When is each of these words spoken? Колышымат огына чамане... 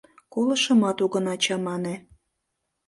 Колышымат 0.33 0.97
огына 1.03 1.33
чамане... 1.43 1.95